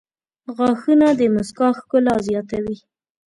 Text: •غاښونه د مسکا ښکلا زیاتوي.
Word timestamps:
•غاښونه 0.55 1.07
د 1.19 1.21
مسکا 1.35 1.67
ښکلا 1.79 2.15
زیاتوي. 2.27 2.77